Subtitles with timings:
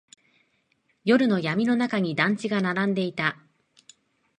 [1.05, 3.37] 夜の闇の中に団地が並んでいた。